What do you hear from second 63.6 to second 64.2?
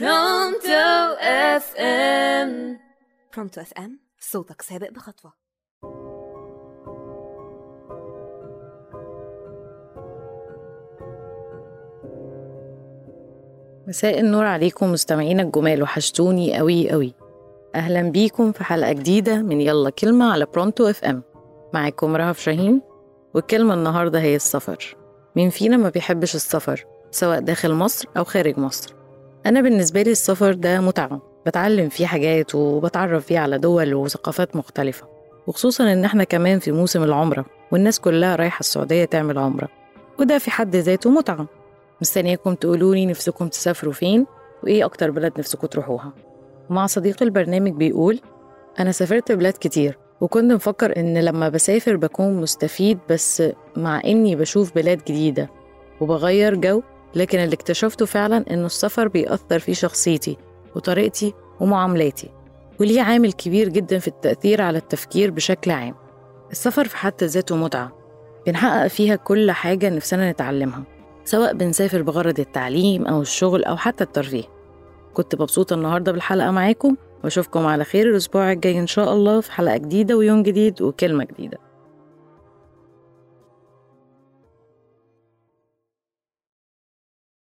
جدا في